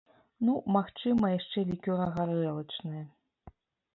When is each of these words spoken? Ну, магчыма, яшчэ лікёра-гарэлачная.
Ну, 0.45 0.53
магчыма, 0.75 1.25
яшчэ 1.39 1.59
лікёра-гарэлачная. 1.71 3.03